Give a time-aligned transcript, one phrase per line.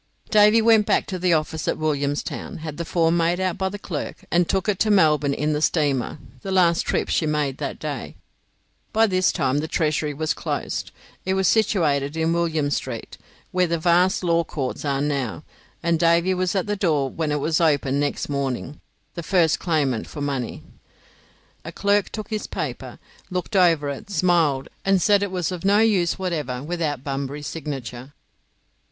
[0.31, 3.77] Davy went back to the office at Williamstown, had the form made out by the
[3.77, 7.77] clerk, and took it to Melbourne in the steamer, the last trip she made that
[7.77, 8.15] day.
[8.93, 10.89] By this time the Treasury was closed.
[11.23, 13.19] It was situated in William Street,
[13.51, 15.43] where the vast Law Courts are now;
[15.83, 18.81] and Davy was at the door when it was opened next morning,
[19.13, 20.63] the first claimant for money.
[21.63, 22.97] A clerk took his paper,
[23.29, 28.13] looked over it, smiled, and said it was of no use whatever without Bunbury's signature.